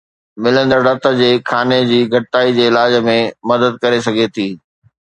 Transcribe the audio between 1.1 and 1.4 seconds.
جي